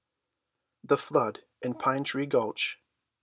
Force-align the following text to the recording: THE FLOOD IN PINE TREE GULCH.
THE 0.83 0.97
FLOOD 0.97 1.45
IN 1.61 1.75
PINE 1.75 2.03
TREE 2.05 2.25
GULCH. 2.25 2.81